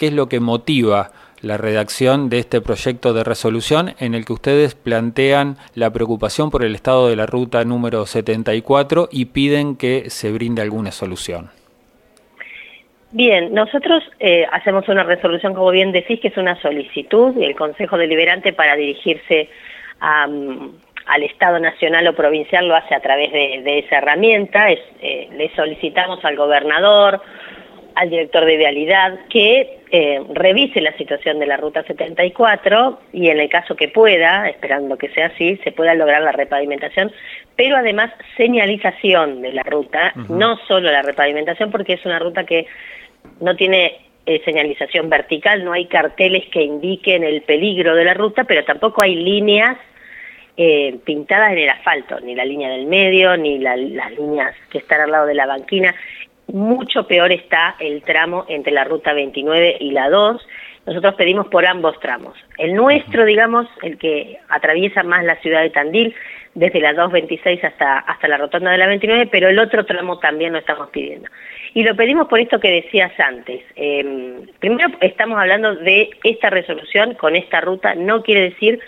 [0.00, 1.10] qué es lo que motiva
[1.42, 6.64] la redacción de este proyecto de resolución en el que ustedes plantean la preocupación por
[6.64, 11.50] el estado de la ruta número 74 y piden que se brinde alguna solución.
[13.10, 17.98] Bien, nosotros eh, hacemos una resolución, como bien decís, que es una solicitud del Consejo
[17.98, 19.50] Deliberante para dirigirse
[20.00, 26.24] al Estado Nacional o Provincial, lo hace a través de, esa herramienta, eh, le solicitamos
[26.24, 27.20] al gobernador,
[27.94, 33.40] al director de vialidad, que eh, revise la situación de la Ruta 74 y en
[33.40, 37.12] el caso que pueda, esperando que sea así, se pueda lograr la repavimentación,
[37.56, 42.66] pero además señalización de la ruta, no solo la repavimentación, porque es una ruta que
[43.40, 48.44] no tiene eh, señalización vertical, no hay carteles que indiquen el peligro de la ruta,
[48.44, 49.76] pero tampoco hay líneas
[50.56, 55.00] eh, pintadas en el asfalto, ni la línea del medio, ni las líneas que están
[55.00, 55.94] al lado de la banquina
[56.52, 60.46] mucho peor está el tramo entre la ruta 29 y la 2.
[60.86, 62.36] Nosotros pedimos por ambos tramos.
[62.58, 66.14] El nuestro, digamos, el que atraviesa más la ciudad de Tandil,
[66.54, 70.52] desde la 226 hasta, hasta la rotonda de la 29, pero el otro tramo también
[70.52, 71.28] lo estamos pidiendo.
[71.74, 73.62] Y lo pedimos por esto que decías antes.
[73.76, 78.80] Em, primero, estamos hablando de esta resolución con esta ruta, no quiere decir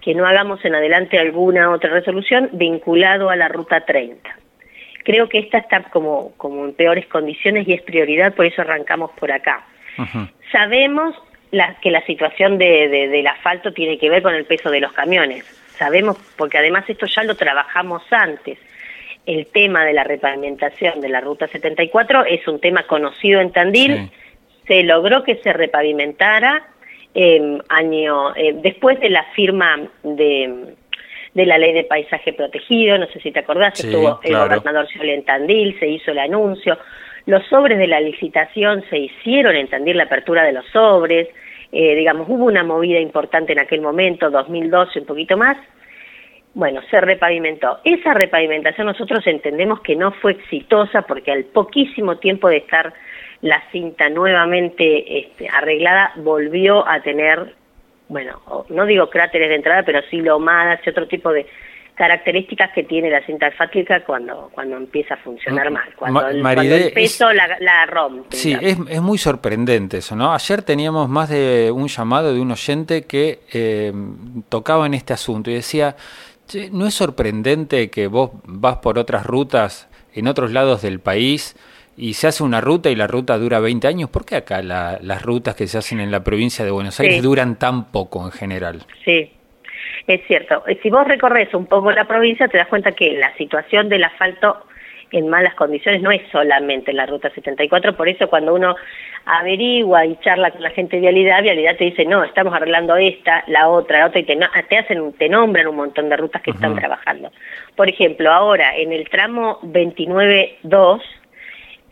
[0.00, 4.45] que no hagamos en adelante alguna otra resolución vinculado a la ruta 30
[5.06, 9.12] creo que esta está como, como en peores condiciones y es prioridad, por eso arrancamos
[9.12, 9.64] por acá.
[10.50, 11.14] Sabemos
[11.80, 15.44] que la situación de, del asfalto tiene que ver con el peso de los camiones.
[15.78, 18.58] Sabemos, porque además esto ya lo trabajamos antes.
[19.26, 24.10] El tema de la repavimentación de la Ruta 74 es un tema conocido en Tandil.
[24.66, 26.66] Se logró que se repavimentara
[27.14, 30.74] eh, año eh, después de la firma de
[31.36, 35.22] de la ley de paisaje protegido, no sé si te acordás, estuvo el gobernador en
[35.22, 36.78] Tandil, se hizo el anuncio,
[37.26, 41.28] los sobres de la licitación se hicieron en Tandil la apertura de los sobres,
[41.72, 45.58] eh, digamos, hubo una movida importante en aquel momento, 2012, un poquito más,
[46.54, 47.80] bueno, se repavimentó.
[47.84, 52.94] Esa repavimentación nosotros entendemos que no fue exitosa porque al poquísimo tiempo de estar
[53.42, 57.52] la cinta nuevamente este, arreglada volvió a tener
[58.08, 61.46] bueno, no digo cráteres de entrada, pero sí lomadas y otro tipo de
[61.96, 67.32] características que tiene la cinta alfática cuando, cuando empieza a funcionar mal, cuando, el, peso
[67.32, 68.36] la, rompe.
[68.36, 70.34] Sí, es, es, muy sorprendente eso, ¿no?
[70.34, 73.92] Ayer teníamos más de un llamado de un oyente que eh,
[74.50, 75.96] tocaba en este asunto y decía,
[76.70, 81.56] ¿no es sorprendente que vos vas por otras rutas en otros lados del país?
[81.96, 85.22] Y se hace una ruta y la ruta dura 20 años, ¿por qué acá las
[85.22, 88.82] rutas que se hacen en la provincia de Buenos Aires duran tan poco en general?
[89.04, 89.32] Sí,
[90.06, 90.62] es cierto.
[90.82, 94.66] Si vos recorres un poco la provincia te das cuenta que la situación del asfalto
[95.12, 98.74] en malas condiciones no es solamente en la ruta 74, por eso cuando uno
[99.24, 103.44] averigua y charla con la gente de Vialidad, Vialidad te dice, no, estamos arreglando esta,
[103.46, 104.36] la otra, la otra, y te,
[104.68, 107.32] te hacen, te nombran un montón de rutas que están trabajando.
[107.74, 111.00] Por ejemplo, ahora en el tramo 29.2,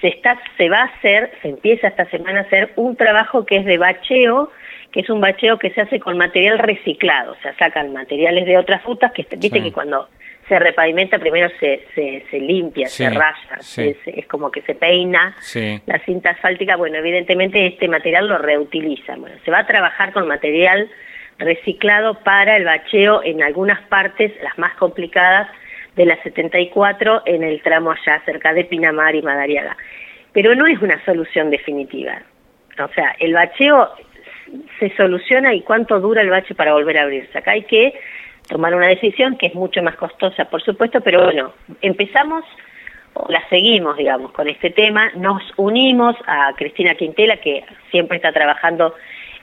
[0.00, 3.56] se, está, se va a hacer, se empieza esta semana a hacer un trabajo que
[3.56, 4.50] es de bacheo,
[4.92, 8.56] que es un bacheo que se hace con material reciclado, o sea, sacan materiales de
[8.56, 10.08] otras rutas, que viste que cuando
[10.48, 15.36] se repavimenta primero se, se, limpia, se raya, es, como que se peina
[15.84, 20.26] la cinta asfáltica, bueno, evidentemente este material lo reutilizan, bueno, se va a trabajar con
[20.26, 20.88] material
[21.38, 25.48] reciclado para el bacheo en algunas partes, las más complicadas,
[25.98, 29.76] de la 74 en el tramo allá cerca de Pinamar y Madariaga.
[30.32, 32.22] Pero no es una solución definitiva.
[32.78, 33.90] O sea, el bacheo
[34.78, 37.36] se soluciona y cuánto dura el bache para volver a abrirse.
[37.36, 37.94] Acá hay que
[38.48, 42.44] tomar una decisión que es mucho más costosa, por supuesto, pero bueno, empezamos
[43.14, 45.10] o la seguimos, digamos, con este tema.
[45.16, 48.94] Nos unimos a Cristina Quintela, que siempre está trabajando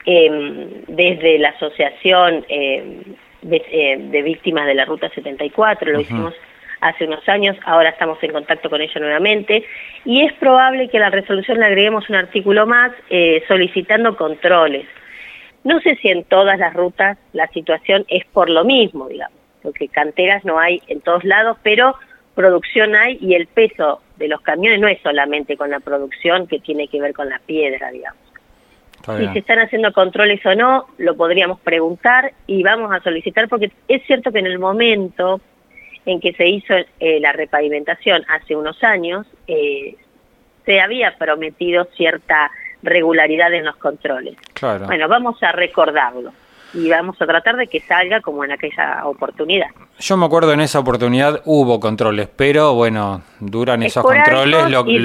[0.06, 3.02] em, desde la asociación eh,
[3.50, 6.34] eh, de, víctimas de la Ruta 74, lo hicimos
[6.82, 9.66] hace unos años, ahora estamos en contacto con ella nuevamente,
[10.04, 14.86] y es probable que a la resolución le agreguemos un artículo más eh, solicitando controles.
[15.64, 19.88] No sé si en todas las rutas la situación es por lo mismo, digamos, porque
[19.88, 21.96] canteras no hay en todos lados, pero
[22.36, 26.60] producción hay y el peso de los camiones no es solamente con la producción que
[26.60, 28.25] tiene que ver con la piedra, digamos.
[29.06, 33.72] Si se están haciendo controles o no, lo podríamos preguntar y vamos a solicitar, porque
[33.88, 35.42] es cierto que en el momento
[36.06, 39.96] en que se hizo eh, la repavimentación hace unos años, eh,
[40.66, 42.50] se había prometido cierta
[42.82, 44.36] regularidad en los controles.
[44.62, 46.32] Bueno, vamos a recordarlo.
[46.74, 49.68] Y vamos a tratar de que salga como en aquella oportunidad.
[50.00, 55.00] Yo me acuerdo en esa oportunidad hubo controles, pero bueno, duran esos controles lo, que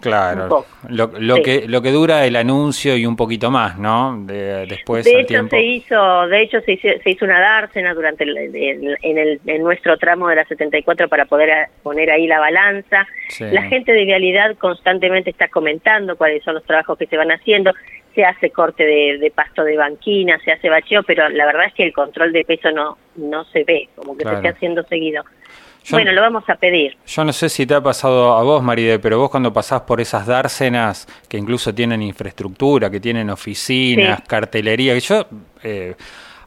[0.00, 4.22] claro, lo, que lo que dura el anuncio y un poquito más, ¿no?
[4.24, 6.72] De, después de hecho se hizo, de hecho se
[7.04, 12.10] hizo, una dársena durante en, el, en nuestro tramo de la 74 para poder poner
[12.10, 13.06] ahí la balanza.
[13.40, 17.72] La gente de vialidad constantemente está comentando cuáles son los trabajos que se van haciendo
[18.16, 21.84] se hace corte de, pasto de banquina, se hace bacheo, pero la verdad es que
[21.84, 25.22] el control de peso no, no se ve, como que se está haciendo seguido.
[25.90, 26.96] bueno, lo vamos a pedir.
[27.06, 30.00] Yo no sé si te ha pasado a vos, Maride, pero vos cuando pasás por
[30.00, 35.26] esas dársenas que incluso tienen infraestructura, que tienen oficinas, cartelería, que yo...
[35.62, 35.94] Eh,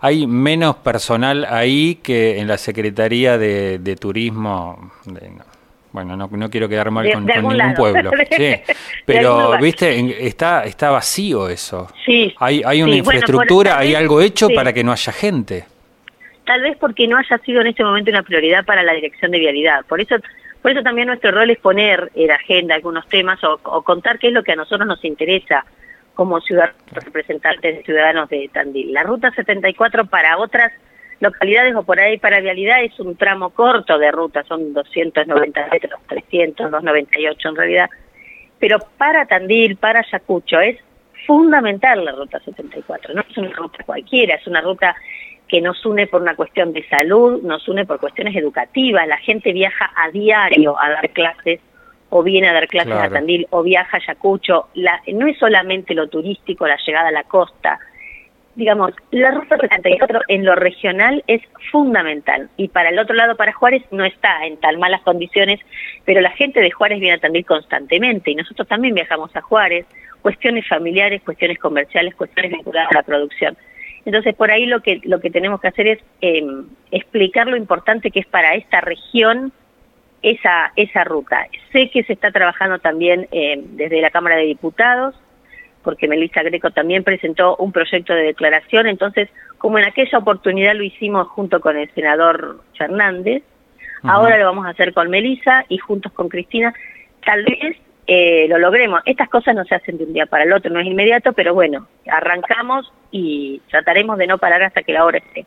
[0.02, 4.94] hay menos personal ahí que en la Secretaría de, Turismo.
[5.04, 5.30] De,
[5.92, 8.12] bueno, no, no quiero quedar mal con, ningún pueblo.
[8.32, 8.56] Sí.
[9.06, 11.88] Pero, viste, está, está vacío eso.
[12.06, 12.34] Sí.
[12.40, 15.66] Hay, hay una infraestructura, hay algo hecho para que no haya gente.
[16.46, 19.40] Tal vez porque no haya sido en este momento una prioridad para la dirección de
[19.40, 19.86] vialidad.
[19.88, 20.16] Por eso,
[20.62, 24.28] por eso también nuestro rol es poner en agenda algunos temas o, o contar qué
[24.28, 25.66] es lo que a nosotros nos interesa
[26.14, 28.94] como ciudadanos representantes de ciudadanos de Tandil.
[28.94, 30.74] La ruta 74 para otras
[31.20, 36.00] localidades o por ahí para vialidad es un tramo corto de ruta, son 290 metros,
[36.08, 37.90] 300, 298 en realidad,
[38.60, 40.78] pero para Tandil, para Yacucho es
[41.28, 44.96] fundamental la ruta 74, no es una ruta cualquiera, es una ruta
[45.48, 49.52] que nos une por una cuestión de salud, nos une por cuestiones educativas, la gente
[49.52, 51.60] viaja a diario a dar clases
[52.10, 55.94] o viene a dar clases a Tandil o viaja a Yacucho, la, no es solamente
[55.94, 57.80] lo turístico, la llegada a la costa,
[58.56, 61.42] digamos, la ruta 74 en lo regional es
[61.72, 65.60] fundamental y para el otro lado, para Juárez, no está en tan malas condiciones,
[66.06, 69.86] pero la gente de Juárez viene a Tandil constantemente y nosotros también viajamos a Juárez,
[70.22, 73.58] cuestiones familiares, cuestiones comerciales, cuestiones vinculadas a la producción.
[74.06, 78.12] Entonces, por ahí lo que, lo que tenemos que hacer es em, explicar lo importante
[78.12, 79.52] que es para esta región
[80.22, 81.48] esa, esa ruta.
[81.72, 85.16] Sé que se está trabajando también em, desde la Cámara de Diputados,
[85.84, 90.84] porque Melissa Greco también presentó un proyecto de declaración, entonces, como en aquella oportunidad lo
[90.84, 93.44] hicimos junto con el senador Fernández,
[94.04, 96.74] ahora lo vamos a hacer con Melissa y juntos con Cristina,
[97.26, 97.78] tal vez
[98.08, 99.02] eh, lo logremos.
[99.06, 101.54] Estas cosas no se hacen de un día para el otro, no es inmediato, pero
[101.54, 105.46] bueno, arrancamos y trataremos de no parar hasta que la hora esté.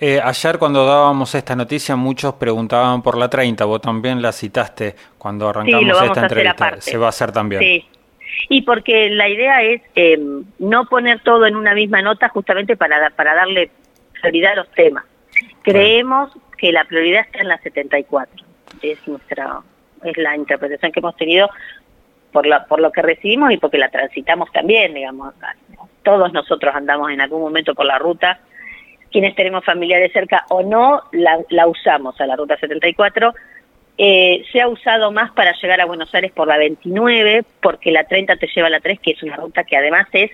[0.00, 4.96] Eh, ayer cuando dábamos esta noticia muchos preguntaban por la 30, vos también la citaste
[5.18, 6.80] cuando arrancamos esta entrevista.
[6.80, 7.60] Se va a hacer también.
[7.60, 7.86] Sí,
[8.48, 10.18] y porque la idea es eh,
[10.58, 13.70] no poner todo en una misma nota justamente para, para darle
[14.20, 15.04] prioridad a los temas.
[15.62, 18.44] Creemos que la prioridad está en la 74,
[18.82, 19.60] es nuestra
[20.04, 21.48] es la interpretación que hemos tenido
[22.30, 25.34] por, la, por lo que recibimos y porque la transitamos también, digamos.
[26.02, 28.40] Todos nosotros andamos en algún momento por la ruta,
[29.10, 33.32] quienes tenemos familiares cerca o no, la, la usamos a la ruta 74
[33.96, 38.04] eh, se ha usado más para llegar a Buenos Aires por la 29, porque la
[38.04, 40.30] 30 te lleva a la 3, que es una ruta que además es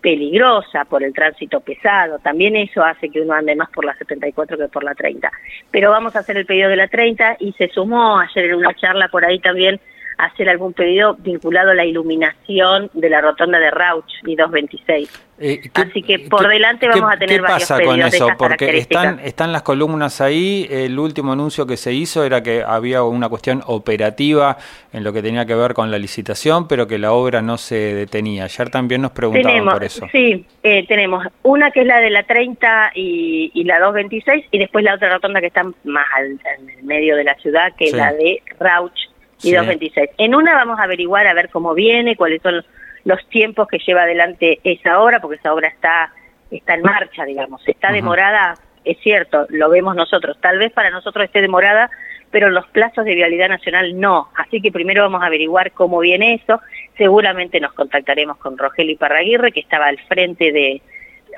[0.00, 2.18] peligrosa por el tránsito pesado.
[2.20, 5.30] También eso hace que uno ande más por la 74 que por la 30.
[5.70, 8.74] Pero vamos a hacer el pedido de la 30 y se sumó ayer en una
[8.74, 9.80] charla por ahí también
[10.18, 15.28] hacer algún pedido vinculado a la iluminación de la rotonda de Rauch y 226.
[15.40, 18.28] Eh, Así que por delante vamos a tener ¿qué pasa con eso?
[18.36, 20.66] Porque están, están las columnas ahí.
[20.68, 24.56] El último anuncio que se hizo era que había una cuestión operativa
[24.92, 27.76] en lo que tenía que ver con la licitación, pero que la obra no se
[27.76, 28.44] detenía.
[28.44, 30.08] Ayer también nos preguntaban por eso.
[30.10, 34.58] Sí, eh, tenemos una que es la de la 30 y, y, la 226, y
[34.58, 37.86] después la otra rotonda que está más al, en el medio de la ciudad, que
[37.86, 39.07] es la de Rauch
[39.42, 40.10] y 226.
[40.18, 42.64] En una vamos a averiguar a ver cómo viene, cuáles son
[43.04, 46.12] los, tiempos que lleva adelante esa obra, porque esa obra está,
[46.50, 47.66] está en marcha, digamos.
[47.66, 48.54] Está demorada,
[48.84, 50.36] es cierto, lo vemos nosotros.
[50.40, 51.90] Tal vez para nosotros esté demorada,
[52.30, 54.28] pero los plazos de vialidad nacional no.
[54.36, 56.60] Así que primero vamos a averiguar cómo viene eso.
[56.96, 60.82] Seguramente nos contactaremos con Rogelio Parraguirre, que estaba al frente de,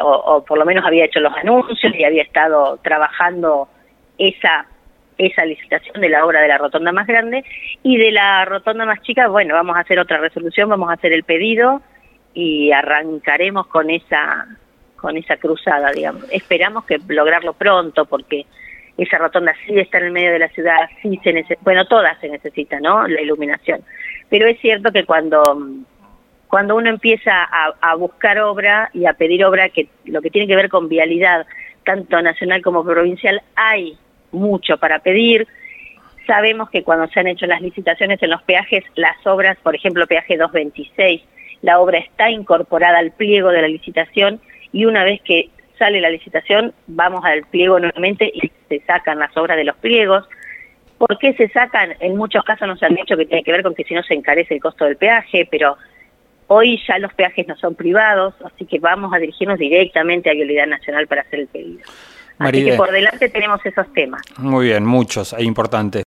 [0.01, 3.69] o, o por lo menos había hecho los anuncios y había estado trabajando
[4.19, 4.67] esa
[5.27, 7.45] esa licitación de la obra de la rotonda más grande
[7.83, 11.13] y de la rotonda más chica, bueno, vamos a hacer otra resolución, vamos a hacer
[11.13, 11.83] el pedido
[12.33, 14.47] y arrancaremos con esa
[14.97, 16.25] con esa cruzada, digamos.
[16.31, 18.47] Esperamos que lograrlo pronto porque
[18.99, 22.19] esa rotonda sí está en el medio de la ciudad, sí se necesita, bueno, todas
[22.21, 23.07] se necesitan, ¿no?
[23.07, 23.81] La iluminación.
[24.29, 25.59] Pero es cierto que cuando
[26.49, 30.49] cuando uno empieza a, a buscar obra y a pedir obra que lo que tiene
[30.49, 31.47] que ver con vialidad,
[31.85, 33.97] tanto nacional como provincial, hay
[34.33, 35.47] mucho para pedir.
[36.27, 40.07] Sabemos que cuando se han hecho las licitaciones en los peajes, las obras, por ejemplo,
[40.07, 41.23] peaje 226,
[41.63, 44.41] la obra está incorporada al pliego de la licitación
[44.73, 49.37] y una vez que sale la licitación, vamos al pliego nuevamente y se sacan las
[49.37, 50.29] obras de los pliegos.
[50.99, 51.95] ¿Por qué se sacan?
[52.01, 54.15] En muchos casos nos han dicho que tiene que ver con que si no se
[54.15, 55.79] encarece el costo del peaje, pero
[56.47, 60.67] hoy ya los peajes no son privados, así que vamos a dirigirnos directamente a Vialidad
[60.67, 61.81] Nacional para hacer el pedido.
[62.41, 64.23] Así que por delante tenemos esos temas.
[64.39, 65.99] Muy bien, muchos e importantes.